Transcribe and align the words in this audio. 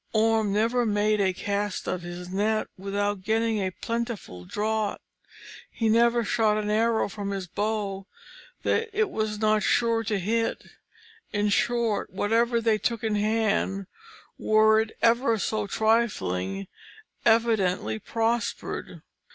Orm 0.13 0.51
never 0.51 0.83
made 0.83 1.21
a 1.21 1.31
cast 1.31 1.87
of 1.87 2.01
his 2.01 2.27
net 2.29 2.67
without 2.75 3.21
getting 3.21 3.59
a 3.59 3.69
plentiful 3.69 4.45
draught; 4.45 4.99
he 5.69 5.89
never 5.89 6.23
shot 6.23 6.57
an 6.57 6.71
arrow 6.71 7.07
from 7.07 7.29
his 7.29 7.45
bow 7.45 8.07
that 8.63 8.89
it 8.93 9.11
was 9.11 9.37
not 9.37 9.61
sure 9.61 10.03
to 10.05 10.17
hit; 10.17 10.63
in 11.31 11.49
short, 11.49 12.09
whatever 12.09 12.59
they 12.59 12.79
took 12.79 13.03
in 13.03 13.13
hand, 13.13 13.85
were 14.39 14.79
it 14.81 14.97
ever 15.03 15.37
so 15.37 15.67
trifling, 15.67 16.65
evidently 17.23 17.99
prospered. 17.99 19.03